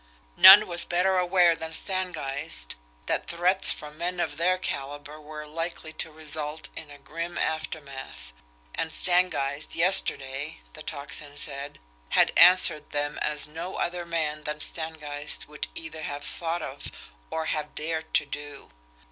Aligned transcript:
None 0.35 0.65
was 0.65 0.83
better 0.83 1.19
aware 1.19 1.55
than 1.55 1.71
Stangeist 1.73 2.73
that 3.05 3.27
threats 3.27 3.71
from 3.71 3.99
men 3.99 4.19
of 4.19 4.37
their 4.37 4.57
calibre 4.57 5.21
were 5.21 5.45
likely 5.45 5.93
to 5.93 6.11
result 6.11 6.69
in 6.75 6.89
a 6.89 6.97
grim 6.97 7.37
aftermath 7.37 8.33
and 8.73 8.91
Stangeist, 8.91 9.75
yesterday, 9.75 10.61
the 10.73 10.81
Tocsin 10.81 11.37
said, 11.37 11.77
had 12.09 12.33
answered 12.35 12.89
them 12.89 13.19
as 13.21 13.47
no 13.47 13.75
other 13.75 14.03
man 14.03 14.43
than 14.43 14.59
Stangeist 14.61 15.47
would 15.47 15.67
either 15.75 16.01
have 16.01 16.23
thought 16.23 16.63
of 16.63 16.91
or 17.29 17.45
have 17.53 17.75
dared 17.75 18.11
to 18.15 18.25
do. 18.25 18.71